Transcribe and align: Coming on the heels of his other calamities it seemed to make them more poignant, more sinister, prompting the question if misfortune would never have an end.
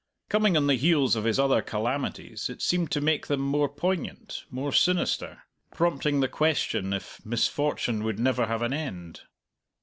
Coming 0.29 0.57
on 0.57 0.65
the 0.65 0.73
heels 0.73 1.15
of 1.15 1.25
his 1.25 1.37
other 1.39 1.61
calamities 1.61 2.49
it 2.49 2.59
seemed 2.63 2.89
to 2.89 2.99
make 2.99 3.27
them 3.27 3.39
more 3.39 3.69
poignant, 3.69 4.45
more 4.49 4.71
sinister, 4.73 5.43
prompting 5.71 6.21
the 6.21 6.27
question 6.27 6.91
if 6.91 7.23
misfortune 7.23 8.03
would 8.03 8.17
never 8.17 8.47
have 8.47 8.63
an 8.63 8.73
end. 8.73 9.21